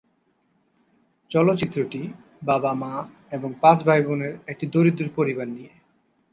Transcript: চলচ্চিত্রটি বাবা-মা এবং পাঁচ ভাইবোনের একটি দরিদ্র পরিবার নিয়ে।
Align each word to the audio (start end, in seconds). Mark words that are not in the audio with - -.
চলচ্চিত্রটি 1.31 2.01
বাবা-মা 2.43 2.93
এবং 3.31 3.49
পাঁচ 3.61 3.79
ভাইবোনের 3.83 4.33
একটি 4.47 4.65
দরিদ্র 4.67 5.05
পরিবার 5.15 5.47
নিয়ে। 5.47 5.73